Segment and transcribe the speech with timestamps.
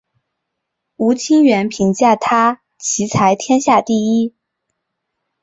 [0.95, 4.33] 吴清源评价他棋才天下第一。